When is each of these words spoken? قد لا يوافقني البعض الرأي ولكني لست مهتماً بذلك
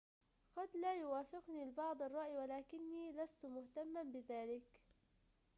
قد 0.55 0.69
لا 0.75 0.93
يوافقني 0.95 1.63
البعض 1.63 2.01
الرأي 2.01 2.37
ولكني 2.37 3.11
لست 3.23 3.45
مهتماً 3.45 4.03
بذلك 4.03 4.63